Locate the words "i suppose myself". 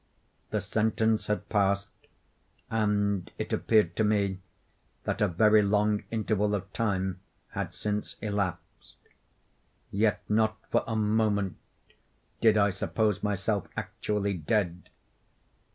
12.57-13.67